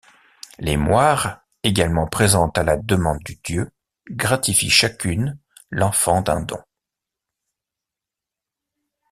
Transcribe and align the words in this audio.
Les 0.57 0.77
Moires, 0.77 1.43
également 1.61 2.07
présentes 2.07 2.57
à 2.57 2.63
la 2.63 2.75
demande 2.75 3.19
du 3.19 3.35
dieu, 3.43 3.69
gratifient 4.09 4.71
chacune 4.71 5.37
l'enfant 5.69 6.23
d'un 6.23 6.41
don. 6.41 6.57